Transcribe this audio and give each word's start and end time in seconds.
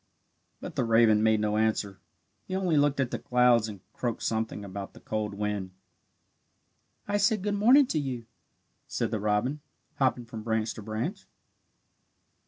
But 0.59 0.75
the 0.75 0.83
raven 0.83 1.21
made 1.21 1.41
no 1.41 1.57
answer; 1.57 1.99
he 2.47 2.55
only 2.55 2.75
looked 2.75 2.99
at 2.99 3.11
the 3.11 3.19
clouds 3.19 3.69
and 3.69 3.81
croaked 3.93 4.23
something 4.23 4.65
about 4.65 4.93
the 4.95 4.99
cold 4.99 5.35
wind. 5.35 5.73
"I 7.07 7.17
said 7.17 7.43
good 7.43 7.53
morning 7.53 7.85
to 7.85 7.99
you," 7.99 8.25
said 8.87 9.11
the 9.11 9.19
robin, 9.19 9.61
hopping 9.99 10.25
from 10.25 10.41
branch 10.41 10.73
to 10.73 10.81
branch. 10.81 11.27